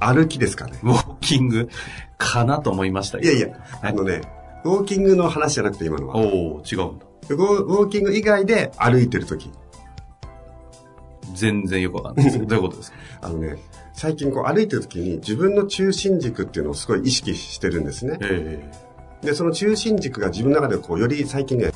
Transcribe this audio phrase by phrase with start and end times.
[0.00, 0.78] 歩きですかね。
[0.82, 1.68] ウォーキング
[2.18, 3.32] かなと思いましたけど。
[3.32, 4.22] いやいや、あのね、
[4.64, 6.14] ウォーキングの話じゃなくて今のは。
[6.16, 7.06] ウおー、違うんだ。
[7.28, 9.50] ォウォーキング以外で歩いてるとき。
[11.34, 12.38] 全然よくわかんないです。
[12.46, 12.96] どういうことですか？
[13.22, 13.56] あのね、
[13.92, 18.18] 最近こう歩いてるときに自分の中心軸っていうのをすごい意識してるんですね。
[18.20, 18.70] え
[19.22, 21.72] で、その中心軸が自分の中でこうより最近ね、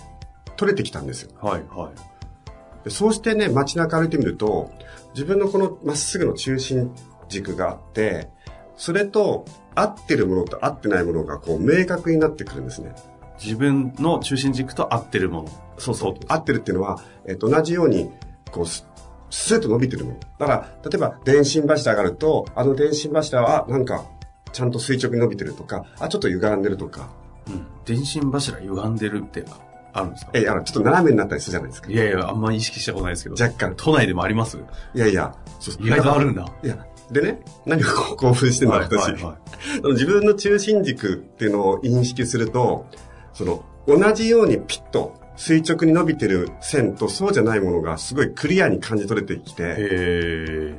[0.56, 1.30] 取れてきたんですよ。
[1.42, 2.84] えはい、はい。
[2.84, 4.70] でそうしてね、街中歩いてみると、
[5.14, 6.90] 自分のこのまっすぐの中心
[7.30, 8.28] 軸があって、
[8.76, 12.94] それと合ってるものと合ってないものがこう明確になってくるんですね。
[13.42, 15.48] 自分の中心軸と合ってるもの。
[15.78, 16.14] そうそう。
[16.28, 18.10] 合ってるっていうのは、えっと、同じように、
[18.50, 18.86] こう、ス
[19.30, 20.16] スッと伸びてるもの。
[20.38, 24.04] だから、例えば、電信柱があると、あの電信柱は、あなんか、
[24.52, 27.08] ちゃんと垂直に伸びてるとか、あ、ちょっと歪んでるとか、
[27.46, 27.66] うん。
[27.86, 29.44] 電信柱歪んでるって
[29.92, 30.32] あるんですか？
[30.34, 31.90] え、あの、ちょっと斜めになったりするじゃないですか。
[31.90, 33.42] いやいや、あんまり意識したことないですけど。
[33.42, 33.74] 若干。
[33.76, 34.58] 都内でもあります
[34.94, 36.44] いやいや、そう意外とあるんだ。
[36.62, 39.12] いや、でね、何をこう 興奮してんだ、はい、私。
[39.12, 39.38] はい、は
[39.84, 39.92] い。
[39.92, 42.86] 自分の中心軸っていうのを認識すると、
[43.32, 50.78] その、同じようにピッと垂直に伸びてる線とそうじゃないものがすごいクリアに感じ取れてきて。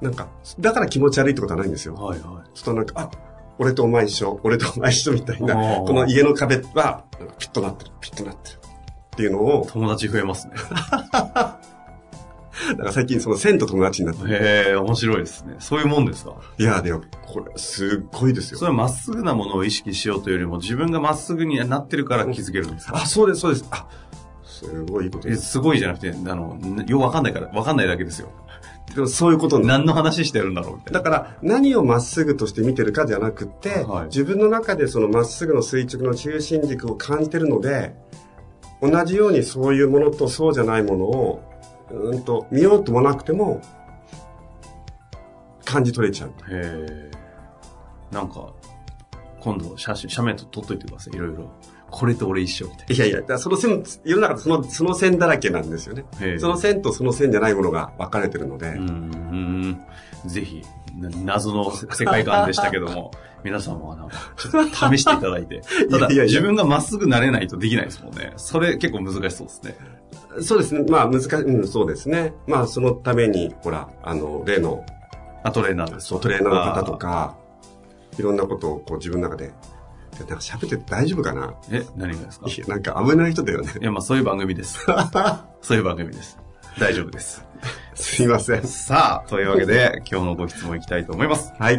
[0.00, 0.28] なんか、
[0.60, 1.94] だから気持ち悪いってことはないんですよ。
[1.94, 2.48] はい、はい。
[2.54, 3.10] ちょっとなんか、あ、
[3.58, 7.04] 俺とお前一緒、俺とお前一緒みたいな、この家の壁は、
[7.38, 8.58] ピッとなってる、ピッとなってる。
[8.58, 8.60] っ
[9.16, 10.54] ていうのを、友達増えますね。
[12.76, 14.34] なんか最近その線と友達になってる。
[14.34, 15.56] へえ、面白いですね。
[15.58, 16.32] そういうもんですか？
[16.58, 18.64] いや、でも、これ、すっごいですよそ。
[18.64, 23.66] れはまっすぐなものを意識しようというよりも、自分がまっすぐになってるから気づけるんですか、あ、そうです、そうです。
[23.70, 23.86] あ、
[24.44, 25.50] すごいいいことえです。
[25.52, 28.28] すごいじゃなくて、あの、よくわかんないから、わかんないだけですよ。
[28.94, 31.00] でもそういうこと何の話してるんだろうみたいな。
[31.00, 37.94] だから、何をまっすぐとして見てるかじゃなくて、はい自分の中でそのまっすぐの垂直の中心軸を感じてるので、
[38.80, 41.42] 同じようにそういうものとそうじゃないものを、
[41.90, 43.60] うんと、見ようともなくても、
[45.64, 46.30] 感じ取れちゃう。
[46.30, 47.10] へえ。
[48.10, 48.52] なんか、
[49.40, 51.16] 今度写真、写メと撮っといてください。
[51.16, 51.50] いろいろ。
[51.90, 56.04] これと俺一緒みたいいやいや、だその線、世の中でその、その線だらけなんですよね。
[56.38, 59.80] その線とその線じゃないものが分かれてるので、うーん。
[60.26, 60.62] ぜひ、
[60.98, 63.10] な謎の世界観でしたけども、
[63.44, 65.62] 皆さんもなんか、ちょっと試していただいて。
[65.90, 68.32] ただ、いやいや自分がまっすぐなれないとできないですもんね。
[68.36, 69.76] それ結構難しそうですね。
[70.40, 70.84] そうですね。
[70.88, 72.34] まあ難しい、うん、そうですね。
[72.46, 74.84] まあそのために、ほら、あの、例の、
[75.44, 76.08] あ、トレーナーです。
[76.08, 77.36] そう、トレーナーの方とか、
[78.18, 79.52] いろんなことをこう自分の中で、で
[80.20, 81.54] なんか喋ってて大丈夫かな？
[81.70, 82.48] え、何がですか？
[82.48, 83.72] いや、なんか危ない人だよね。
[83.80, 84.86] いや、まあそういう番組です。
[85.62, 86.38] そういう番組です。
[86.78, 87.44] 大丈夫です。
[87.94, 88.62] すいません。
[88.64, 91.52] さあ、というわけで、今日のご質問いきたいと思います。
[91.58, 91.76] はい。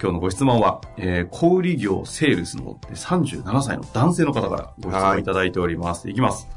[0.00, 6.08] 今日のご質問は、えー、小売業セールスの37歳の男性の方からご質問いただいております。
[6.10, 6.48] いきます。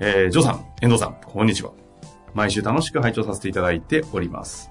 [0.00, 1.70] えー、ジョーさん、遠藤さん、こんにちは。
[2.34, 4.70] 毎週楽しく拝聴させていただいております。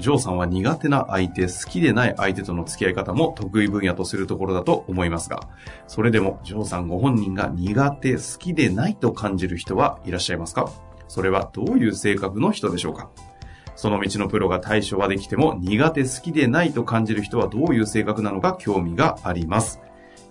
[0.00, 5.48] ジョーさんは苦手な相手、好きでない相手との付き合い方も得意分野とするところだと思いますが、
[5.86, 10.70] それでもジョーさんご本人が苦手、好きでないと感じる人はいらっしゃいますか？
[11.08, 13.10] それはどういう性格の人でしょうか？
[13.76, 19.80] その道のプロが対処はできても苦手、好きでないと感じる人はどういう性格なのか興味があります。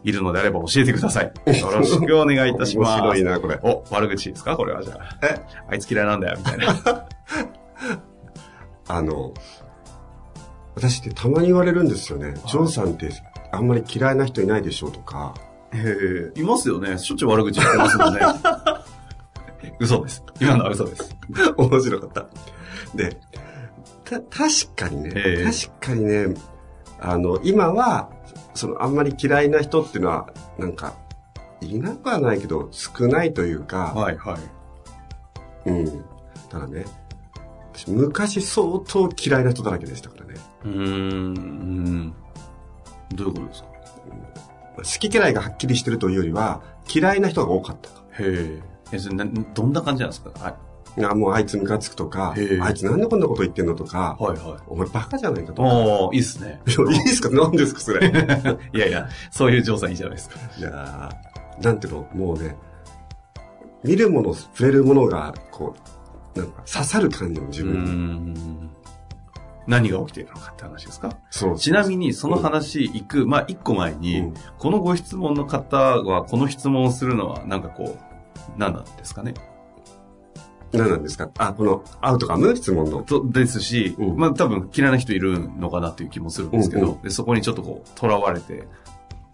[0.03, 1.25] いるのであれば教えてください。
[1.25, 1.31] よ
[1.71, 3.01] ろしくお願いいたします。
[3.01, 3.59] 面白いな、これ。
[3.61, 4.55] お、悪口ですか？
[4.55, 5.25] これはじゃあ。
[5.25, 7.05] え、あいつ嫌いなんだよ、みたいな。
[8.87, 9.33] あの、
[10.79, 12.33] 私ってたまに言われるんですよね。
[12.47, 13.11] ジョーさんって
[13.51, 15.33] あんまり嫌いな人いないでしょうとか。
[15.73, 16.97] へえ、いますよね。
[16.97, 18.21] しょっちゅう悪口言ってますもんね。
[19.79, 20.23] 嘘です。
[20.39, 21.15] 今のは嘘です。
[21.57, 22.27] 面白かった。
[22.95, 23.19] で、
[24.05, 26.33] た、確かにね、ええ確かにね、
[26.99, 28.09] あの、今は、
[28.53, 30.95] その、あんまり嫌いな人っていうのは、なんか、
[31.61, 34.37] いなくはないけど、少ないというか、はいは
[35.65, 35.69] い。
[35.69, 36.05] うん。
[36.49, 36.85] ただね、
[37.73, 40.09] 私昔相当嫌いな人だらけでした。
[40.65, 42.13] うーん。
[43.15, 43.69] どういうことですか？
[44.77, 46.61] 好き嫌いがはっきりしてるというよりは、
[46.93, 48.01] 嫌いな人が多かったと。
[48.23, 48.61] へえ。
[48.93, 50.31] え、それなどんな感じなんですか？
[50.45, 50.55] あ
[51.11, 54.59] あもうあいつムカつくとかへえ、あいつなんでこんなこと言ってんのとか、はいはい。
[54.67, 55.67] お前バカじゃないかとか。
[55.69, 56.59] おー、いいっすね。
[56.67, 57.29] いやいいですか？
[57.29, 58.07] 何ですかそれ。
[58.07, 58.11] い
[58.77, 60.39] いやいや、そういう状態いいじゃないですか。
[60.59, 62.55] やーなんていうの、もうね、
[63.83, 65.75] 見るもの、触れるものが、こ
[66.35, 67.91] う、なんか刺さる感じの自うー分に。
[68.41, 68.69] ん。
[69.69, 71.15] 何が起きているのかって話ですか？
[71.29, 71.57] そう。
[71.57, 74.33] ちなみに、その話行く、まあ、一個前に、うん。
[74.57, 79.35] このご質問の方は、この質問をするのは、なんかこう、何なんですかね？
[80.71, 81.29] 何なんですか？
[81.37, 83.03] あ、このアウトカム質問の。
[83.03, 84.17] とですし、うん。
[84.17, 88.67] まあ多分嫌いな人いるのかなという気もするんですけど、うんうでそこにちょっとこう、囚われて、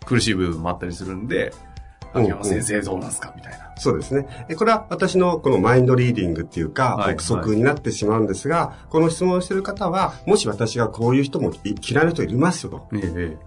[0.05, 1.74] 苦しい部分もあったりするんで、うん
[2.15, 3.33] 秋山先生どうなんすか？
[3.35, 3.73] みたいな。
[3.77, 4.45] そうですね。
[4.49, 13.37] えこれは私のこのマインドリーディングっていうか、はい憶測になってしまうんですが、この質問をしている方は、もし私がこういう人もい嫌いな人いますよと、ええ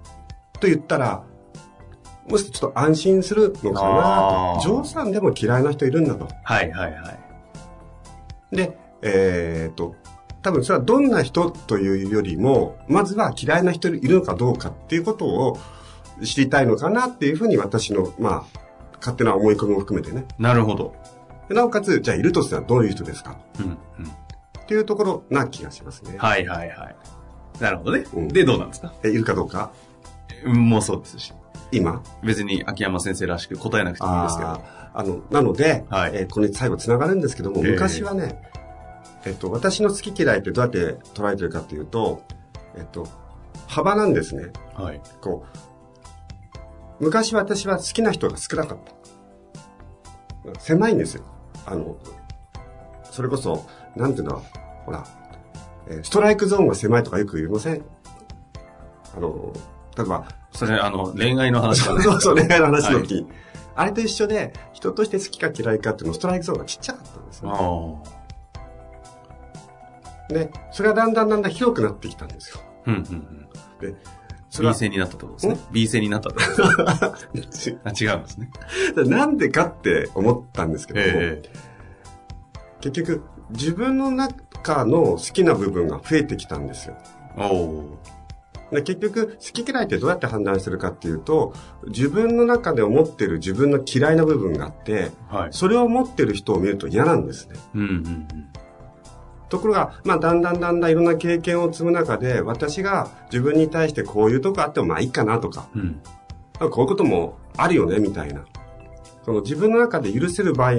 [0.61, 1.23] と言ったら、
[2.29, 4.61] もしちょっと安心するのかなと。
[4.61, 6.29] ジョーさんでも嫌いな人いるんだと。
[6.43, 7.19] はいはいは
[8.53, 8.57] い。
[8.57, 9.95] で、えーっと、
[10.43, 15.59] 多分それはどんな人というよりも、まずは嫌いな人いるのかどうかっていうことを
[16.25, 18.59] 知りたいのかなっていうふうに私の、まあ、
[18.99, 20.27] 勝手な思い込みも含めてね。
[20.39, 20.95] なるほど。
[21.49, 23.39] でなおかつ、じゃあいるとしたらどういう人ですか？
[23.61, 23.75] うんうん。
[23.75, 26.17] っていうところな気がしますね。
[26.19, 26.97] はいはいはい。
[27.61, 28.05] なるほどね。
[28.13, 28.93] うんで、どうなんですか？
[29.05, 29.73] えいるかどうか？
[30.45, 31.33] うんもうそうですし。
[31.73, 32.03] 今？
[32.23, 34.49] 別に秋山先生らしく答えなくてもいいですけど。
[34.51, 38.43] あーあの、なので、はいえーこれ最後つながるんですけども、ええ昔はね、
[39.25, 42.23] えっと、私の好き嫌いってどうやって捉えてるかっていうと、
[42.75, 43.07] えっと、
[43.69, 44.51] 幅なんですね。
[44.75, 45.01] はい。
[45.21, 45.59] こう、
[47.01, 48.79] 昔私は好きな人が少なかっ
[50.55, 50.61] た。
[50.61, 51.25] 狭いんですよ。
[51.67, 51.97] あの、
[53.11, 53.67] それこそ、
[53.97, 54.43] なんていうの、
[54.87, 55.05] ほら、
[55.89, 57.85] えーストライクゾーンが狭いとかよく言いません？
[59.17, 59.53] あの、
[59.97, 62.03] 例えば、それ、あの、恋愛の話だね。
[62.03, 63.27] そうそう、恋愛の話の時に。
[63.75, 67.51] あれと一緒で、人として好きか嫌いかっていうのストライクゾーンがちっちゃかったんですよ。
[67.51, 68.15] あ
[70.31, 70.33] あ。
[70.33, 72.61] で、それがだんだんだんだん広くなってきたんですよ。
[72.87, 73.93] うんうんうん。
[73.93, 73.95] で、
[74.63, 75.59] B は、線になったってことですね。
[75.73, 76.51] B 線になったってこ
[77.33, 77.79] とですね。
[77.85, 78.51] あ、違うんですね。
[78.97, 81.43] なんでかって思ったんですけども、え
[82.81, 86.97] 結局、自分の中の好きな部分が増えてきたんですよ。
[88.71, 91.55] で結局、好き嫌いってどうやって判断してるかっていうと、
[91.87, 95.49] 自分の中で思ってる自分の嫌いな部分があって、はい。
[95.53, 97.57] それを持ってる人を見ると嫌なんですね。
[97.75, 98.49] うんうんうん。
[99.49, 106.01] ところが、まあ、だんだんだんだんいろんな経験を積む中で、私が自分に対してこういうとこあってもまあいいかなとか、うん。
[106.59, 108.45] あこういうこともあるよね、みたいな。
[109.25, 110.75] その自分の中で許せる場合、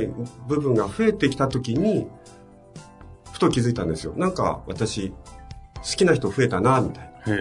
[0.48, 2.08] 部分が増えてきたときに、
[3.32, 4.14] ふと気づいたんですよ。
[4.16, 5.16] なんか私、好
[5.82, 7.36] きな人増えたな、みたいな。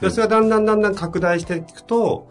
[0.00, 2.28] でそれがだんだんだんだん拡大していくと、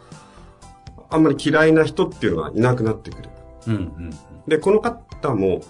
[1.10, 3.30] あんまり嫌いな人っていうのがいなくなってくる。
[3.68, 4.10] うんうん
[4.48, 5.62] で、この方も、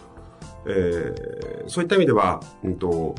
[0.67, 3.15] えーそういった意味では、うんと、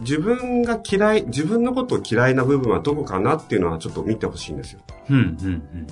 [0.00, 4.80] 自分が嫌い、自分のことを嫌いな部分はどこかなっていうのはちょっと見てほしいんですよ。
[5.10, 5.16] うん。
[5.16, 5.86] うんうんうん。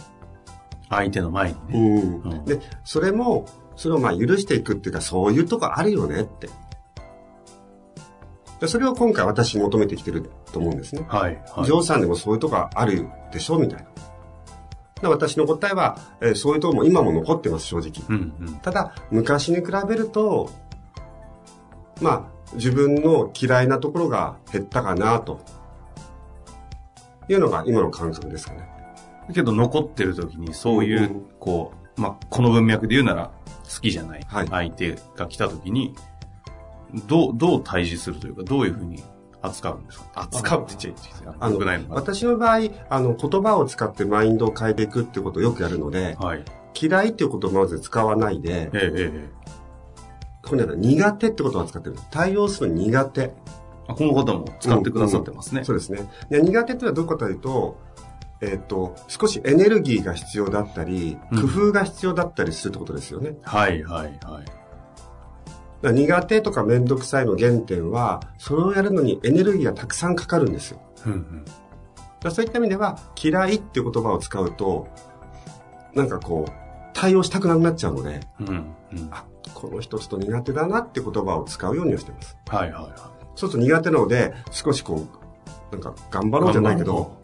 [0.88, 2.20] 相手の前にね。
[2.25, 3.46] うんうんで、それも、
[3.76, 6.49] それをまあ許していくっていうか、そういうとこあるよねって。
[8.61, 11.05] でそれを今回私求めてきてると思うんですね。
[11.08, 11.43] はい。
[11.55, 11.64] はい。
[11.64, 13.87] ジョーさんでもそういうとこあるでしょみたいな。
[15.00, 17.92] で私の答えは、えーそういうとこも今も残ってます、正直。
[18.09, 18.54] うんうん。
[18.57, 20.50] ただ、昔に比べると、
[22.00, 25.40] まあ、自分の嫌いなところが減ったかな、と
[27.28, 28.69] いうのが今の感覚ですかね。
[29.33, 33.30] けど残ってる時にそういう、うんこう、まあ、この文脈で言うなら
[33.64, 35.95] 好きじゃない相手が来た時に、
[37.07, 39.02] どう、どう対峙するというか、どういうふうに
[39.42, 40.06] 扱うんですか？
[40.14, 41.35] 扱うって言っちゃいいですよ。
[41.38, 41.59] あの
[41.90, 46.44] 私の場合、あの、言葉を使ってマインドを変えていくってことをよくやるので、はい。
[46.80, 49.28] 嫌いっていう言葉をまず使わないで、ええええええ
[50.42, 51.97] これね苦手って言葉を使ってる。
[52.11, 53.32] 対応する苦手。
[53.88, 55.64] あこの方も使ってくださってますね。
[55.64, 56.11] そうですね。
[56.30, 57.78] で苦手ってのはどういうことかというと、
[58.40, 63.37] えっ、と、少しエネルギーが必要だったり、うん工夫が必要だったりするってことですよね。
[63.42, 64.44] はいはいはい。
[65.82, 70.80] 苦手とかめんどくさいの原点は、それをやるのにエネルギーがたくさんかかるんですよ。
[71.06, 71.44] うん
[72.25, 72.30] うん。
[72.30, 74.88] そういった意味では、嫌いっていう言葉を使うと、
[75.94, 76.52] なんかこう、
[76.92, 79.08] 対応したくなくなっちゃうので、うんうん。
[79.10, 82.37] あ、この人ちょっと苦手だなって言葉を使うようにはしてます。
[82.49, 85.06] はいはいはそうすると苦手なので、少しこ
[85.72, 87.16] う、なんか頑張ろうじゃないけど、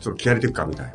[0.00, 0.92] ちょっと気合入れていくかみたいな。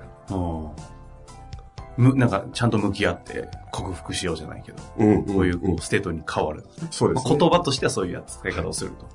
[1.98, 6.66] む、なんか、ちゃんと向き合って克服しようじゃないけど、うん、こういうこうステートに変わる。
[6.90, 7.30] そうです、ね。
[7.30, 9.08] まあ言葉としてはそういうやつ使い方をすると。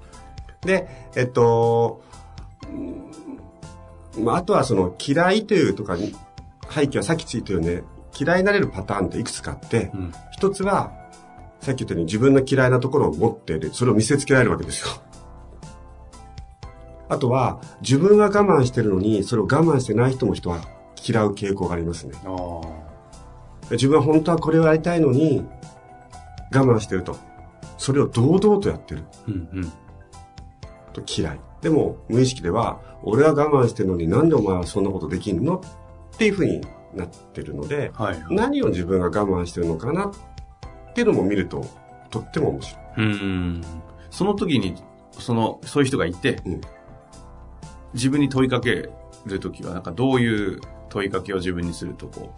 [0.66, 2.02] で、えっと、
[2.68, 3.06] うん
[4.18, 6.14] まあ、あとはその嫌いというとかに、
[6.70, 7.82] 背景はさっきついたよね、
[8.18, 10.12] 嫌いになれるパターンっていくつかあって、うん。
[10.32, 10.92] 一つは、
[11.60, 14.88] さっき言ったように自分の嫌いなところを持っている、それを見せつけられるわけですよ。
[17.08, 20.60] あとは、自分が我慢してるのに、それを我慢してない人も人は
[21.06, 22.14] 嫌う傾向がありますね。
[23.70, 25.44] 自分は本当はこれをやりたいのに、
[26.54, 27.16] 我慢してると。
[27.78, 29.72] それを堂々とやってるうんうん。
[30.92, 31.40] と嫌い。
[31.60, 35.62] でも、無意識では、俺は我慢してるのになんでお前はそんなことできんの？
[36.14, 36.60] っていうふうに
[36.94, 38.24] なってるので、はい。
[38.30, 41.64] 何を自分が我慢してるのかなっていうのも見ると、
[42.10, 42.84] とっても面白い。
[42.98, 43.62] うん。
[44.10, 44.74] その時に、
[45.12, 46.60] その、そういう人がいて、うん
[47.94, 48.90] 自分に問いかけ
[49.24, 52.32] る時は、なんかどういう問いかけを自分にすると、こ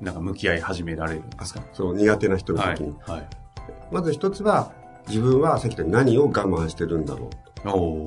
[0.00, 1.62] う、なんか向き合い始められるんですか？
[1.72, 2.94] その苦手な人のはい時に。。
[3.06, 3.28] はい。
[3.90, 4.72] まず一つは、
[5.08, 7.30] 自分はさっき言ったように何を我慢してるんだろ
[7.64, 7.68] う。
[7.68, 8.06] おお。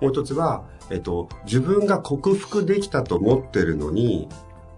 [0.00, 4.28] もう一つは、えっと、自分が克服できたと思ってるのに、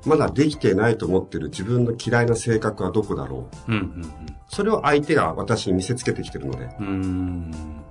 [0.04, 3.72] まだできてないと思ってる自分の嫌いな性格はどこだろう。
[3.72, 6.86] うんうんそれを相手が私に見せつけてきてるので、っうん。
[6.86, 7.84] うーん。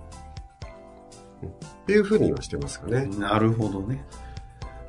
[1.85, 3.07] ていうふうにはしてますかね。
[3.07, 4.05] なるほどね。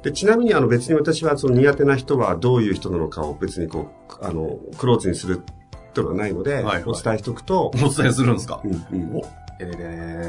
[0.07, 6.83] で、ちなみにあの別に私はその苦手な人はどういう人なのかを別にこう、あの、クローズにするっていうのはないので、はいはい。
[6.87, 8.61] お伝えしておくと、お伝えするんですか？
[8.65, 9.17] うんうん。
[9.17, 9.23] お、
[9.59, 9.85] えー、で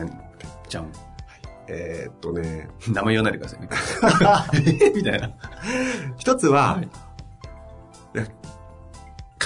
[0.09, 0.11] ー
[0.67, 0.91] じゃん。
[1.67, 3.69] えーっとね、名前言わないでくださいね。
[4.83, 5.29] え みたいな。
[6.17, 6.89] 一つは、はい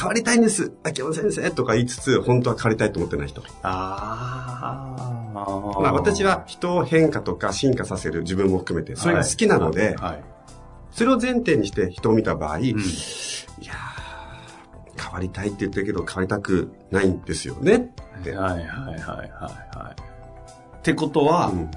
[0.02, 3.44] 変わりたいんです秋山先生とか言いつつ、本当は変わりたいと思ってない人。
[3.62, 4.96] あ
[5.34, 5.34] あ。
[5.34, 5.42] ま
[5.90, 10.24] あ私は人を変化とか進化させる自分も含めて、それが好きなので、はい。
[10.92, 13.48] それを前提にして人を見た場合、いやうんー
[15.04, 18.36] 変わりたいって言ってるけど変わりたくないんですよねって。
[18.36, 20.02] はいはいはいはいはい。
[20.78, 21.72] ってことは、うん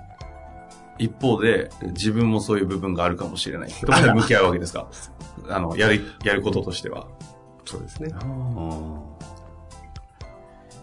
[0.97, 3.69] 一方で、自分もそういう部分があるかもしれない。
[3.69, 4.87] と向き合うわけですか？
[5.51, 7.09] あの、やる、やることとしては。
[7.65, 8.11] そうですね。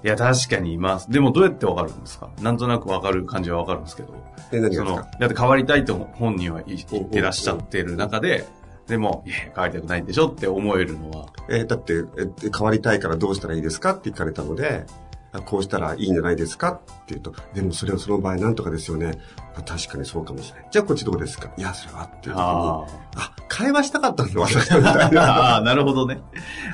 [0.04, 1.12] いや、確かにいます。
[1.12, 2.30] でもどうやってわかるんですか？
[2.42, 4.14] なんとなくわかる感じはわかるんですけど。
[4.50, 8.48] で、何その、だって変わりたいと本人は言ってらっしゃってる中で、
[8.88, 11.28] でも、いや、変わりたくないんでしょって思えるのは。
[11.50, 15.11] えーだって、え変わりたいからどうしたらいいですかって聞かれたので、あ
[15.46, 19.18] こうしたらいいんじゃないですかって言うと、でもそれはその場合なんとかですよね。
[19.56, 20.68] あ確かにそうかもしれない。
[20.72, 21.50] じゃあこっちどうですか？
[21.58, 22.86] いや、それはっていう時に、あ
[23.16, 25.56] あ会話したかったんだ、私はみたいな。
[25.58, 26.20] あー、なるほどね。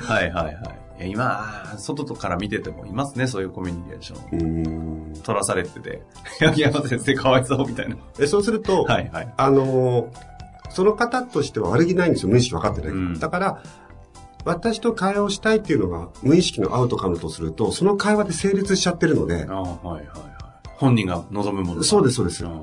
[0.02, 1.10] はいはいはい。
[1.10, 5.12] 今、外から見ててもいますね、そういうコミュニケーション。
[5.22, 6.02] 取らされてて。
[6.42, 7.96] いや、山先生かわいそうみたいな。
[8.18, 9.34] えそうすると、はいはい。
[9.36, 10.06] あのー
[10.70, 12.28] その方としては悪気ないんですよ。
[12.28, 12.90] 無意識分かってない。
[12.90, 13.62] うんだから、
[14.44, 20.38] 私と会話をしたいっていうのが無意識のアウトカムとすると、その会話で成立しちゃってるのであ、あ、はいはいはい。
[20.76, 21.82] 本人が望むもの。
[21.82, 22.62] そうですそうですん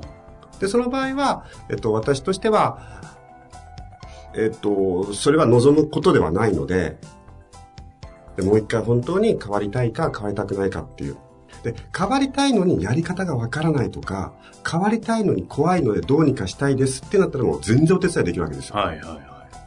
[0.58, 2.78] で、その場合は、えっと、私としては、
[4.34, 6.98] えっと、それは望むことではないので、
[8.36, 11.16] でもう一回本当に変わりたいか変わりたくないかっていう。
[11.62, 14.34] で、変わりたいのにやり方がわからないとか、
[14.68, 18.76] 変わりたいのに怖いのでどうにかしたいですってなったらもう全然お手伝いできるわけですよ。
[18.76, 19.14] はいはいは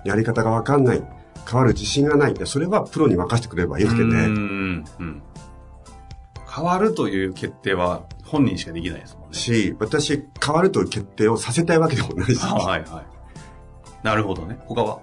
[0.05, 0.07] い。
[0.07, 1.18] やり方がわかんない。
[1.49, 2.33] 変わる自信がない。
[2.33, 4.27] でそれはプロに任せてくれればよくてうね。
[4.27, 5.21] んうん。
[6.53, 9.37] 変わるという決定は本人しかできないですもんね。
[9.37, 12.39] し、私、変わるという決定をさせたいわけでもないし。
[12.43, 14.05] あはいはい。
[14.05, 14.57] なるほどね。
[14.65, 14.99] 他は？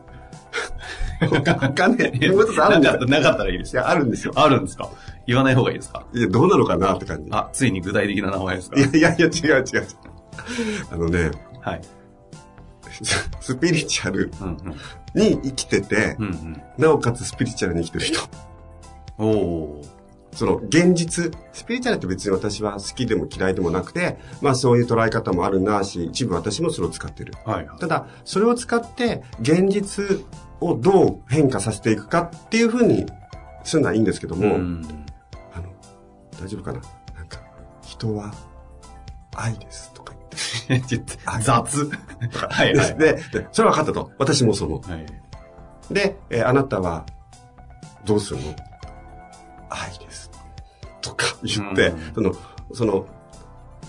[1.19, 2.31] わかんない。
[2.31, 3.83] もう一つあるんですよなかったなかったらいいですよ。
[3.83, 4.33] いや、あるんですよ。
[4.37, 4.91] あるんですか？
[5.27, 6.07] 言わない方がいいですか？
[6.13, 7.31] いや、どうなのかなって感じ。
[7.33, 8.79] あ、ついに具体的な名前ですか？
[8.79, 9.87] いやいやいや、違う違う違う。
[10.91, 11.31] あのね、
[11.63, 11.81] はい。
[12.91, 14.57] ススピリチュアルうんうん。
[15.17, 16.63] に生きてて、うんうん。
[16.79, 18.21] なおかつスピリチュアルに生きてる人。
[19.19, 19.83] おお
[20.33, 27.33] その現実、スピリチュアルって別に私は好きでも嫌いでもなくて、まあそういう捉え方もあるなし、一部私もそれを使ってる。
[27.47, 27.79] はいはい。
[27.79, 30.27] ただ、それを使って現実
[30.61, 33.07] をどう変化させていくかっていうふうに
[33.65, 34.85] するのはいいんですけども、ん。
[35.55, 35.73] あの、
[36.39, 36.81] 大丈夫かな？
[37.17, 37.41] なんか、
[37.81, 38.35] 人は
[39.35, 39.95] 愛です。
[41.43, 41.91] 雑。
[42.33, 42.99] はいはい。
[42.99, 44.11] で、でそれは分かったと。
[44.19, 44.91] 私もそう思う。
[44.91, 45.07] はい。
[45.91, 47.07] で、えーあなたは
[48.05, 48.55] どうするの？
[49.69, 50.31] 愛です。
[51.01, 52.33] とか言って、うんその、
[52.73, 53.07] その、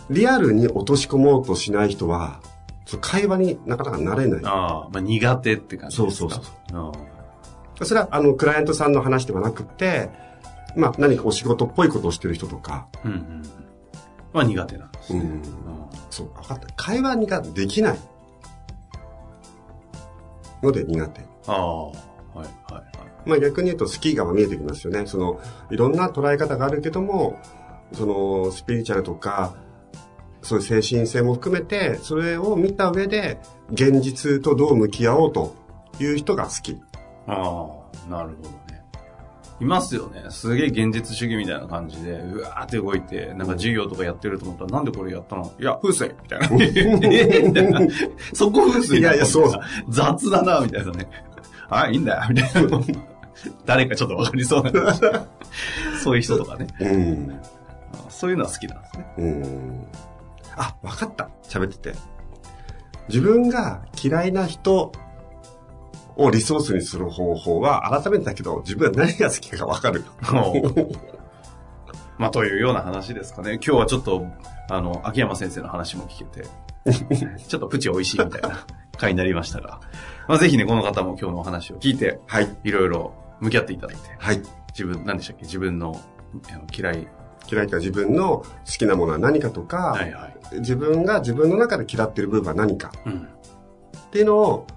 [0.10, 2.40] リアルに落とし込もうとしない人は、
[3.02, 4.42] 会話になかなかなれない。
[4.46, 6.18] ああ、まあ苦手って感じですか？
[6.18, 7.86] そうそうそう。
[7.86, 10.10] それは、あの、クライアントさんの話ではなくて、
[10.76, 13.44] まあ、何かお仕事っぽいことをしてる人とか、うんうん
[14.42, 14.48] うん。
[14.56, 15.20] まあ苦手なんですね。
[15.20, 15.42] うん
[16.10, 16.68] そう、分かった。
[16.76, 18.00] 会話ができない
[20.64, 21.22] ので苦手。
[21.48, 22.84] ああ、はいはいはい。
[23.26, 25.06] まあ逆に言うとスキーが見えてきますよね。
[25.06, 25.40] その、
[25.70, 27.38] いろんな捉え方があるけども、
[27.94, 29.56] その、スピリチュアルとか、
[30.42, 33.40] そういう精神性も含めて、それを見た上で、
[33.72, 35.56] 現実とどう向き合おうと
[36.00, 36.82] いう人が好き。
[37.28, 37.68] あ
[38.08, 38.67] あ、なるほどね。
[39.60, 40.26] いますよね。
[40.30, 45.52] すげえ現実主義みたいな感じで、うわーって動いて、なんか授業とかやってると思ったら、なんでこれやったの？
[45.60, 46.48] いや、風水みたいな。
[46.64, 47.82] えみたいな。
[48.34, 49.52] そこ風水いやいやそう
[49.90, 51.10] 雑だな、みたいなね。
[51.70, 52.82] あ、いいんだよ、みたいな。
[53.66, 54.72] 誰かちょっとわかりそうな。
[56.04, 56.68] そういう人とかね。
[56.80, 57.40] うん。
[58.10, 59.14] そういうのは好きなんですね。
[59.18, 59.88] うん。
[60.56, 61.30] あ、わかった。
[61.44, 62.00] 喋ってて。
[63.10, 64.92] 自分が嫌いな人
[66.18, 70.04] をリソースにする方法は、改めてだけど、自分は何が好きかがわかる。
[72.18, 73.54] まあ、というような話ですかね。
[73.56, 74.26] 今日はちょっと、
[74.70, 76.48] あの、秋山先生の話も聞けて、
[77.48, 78.66] ちょっとプチ美味しいみたいな
[78.98, 79.82] 回になりましたが、
[80.28, 82.50] まあ、ぜひね、この方も今日のお話を聞いて、はい。
[82.64, 84.42] いろいろ向き合っていただいて、はい。
[84.70, 85.44] 自分、何でしたっけ？
[85.44, 86.00] 自分の
[86.76, 87.08] 嫌い。
[87.50, 90.60] 嫌いか自分の好きなものは何かとか、はいはい。
[90.60, 93.28] 自分が自分の中で嫌ってる部分は何かうん。
[93.98, 94.68] っていうのを、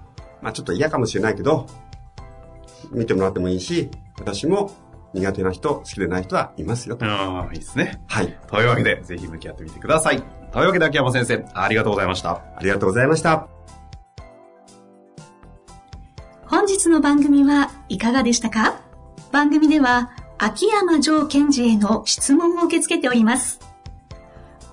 [0.41, 1.67] まあちょっと嫌かもしれないけど、
[2.91, 4.71] 見てもらってもいいし、私も
[5.13, 7.05] 苦手な人、好きでない人はいますよと。
[7.05, 8.01] ああ、いいですね。
[8.07, 8.37] はい。
[8.47, 10.23] というわけで、ぜひ向き合ってみてください。
[10.51, 12.31] というわけで、秋山先生、ありがとうございました。
[12.31, 13.47] ありがとうございました。
[16.45, 18.81] 本日の番組はいかがでしたか？
[19.31, 23.59] 番組では秋山城賢治への質問を受け付けております。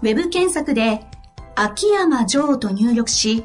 [0.02, 1.06] ウェブ検索で
[1.54, 3.44] 秋山城と入力し、